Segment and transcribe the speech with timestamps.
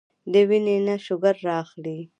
[0.31, 1.97] د وينې نه شوګر را اخلي